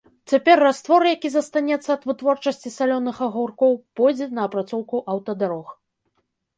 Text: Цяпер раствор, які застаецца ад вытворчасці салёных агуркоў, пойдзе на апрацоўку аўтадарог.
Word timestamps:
Цяпер 0.31 0.61
раствор, 0.67 1.05
які 1.15 1.31
застаецца 1.33 1.89
ад 1.97 2.09
вытворчасці 2.13 2.73
салёных 2.79 3.23
агуркоў, 3.29 3.71
пойдзе 4.03 4.33
на 4.35 4.41
апрацоўку 4.51 5.07
аўтадарог. 5.17 5.67